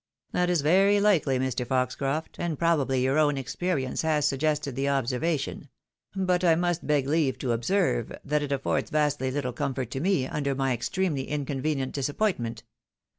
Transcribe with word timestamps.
"That 0.31 0.49
is 0.49 0.61
very 0.61 0.99
likely, 0.99 1.37
Mr. 1.37 1.63
Foxcroft, 1.63 2.37
and 2.39 2.57
probably 2.57 3.03
your 3.03 3.19
own 3.19 3.37
experience 3.37 4.01
has 4.01 4.25
suggested 4.25 4.75
the 4.75 4.89
observation; 4.89 5.69
but 6.15 6.43
I 6.43 6.55
must 6.55 6.87
beg 6.87 7.05
leave 7.05 7.37
to 7.37 7.51
observe 7.51 8.11
that 8.25 8.41
it 8.41 8.51
affords 8.51 8.89
vastly 8.89 9.31
httle 9.31 9.55
comfort 9.55 9.91
to 9.91 9.99
me, 9.99 10.25
under 10.25 10.55
my 10.55 10.71
A 10.71 10.73
gentleman's 10.73 10.73
honouk 10.73 10.73
at 10.73 10.73
stake. 10.73 10.73
293 10.73 10.73
extremely 11.13 11.27
inconvenient 11.29 11.91
disappointment. 11.93 12.63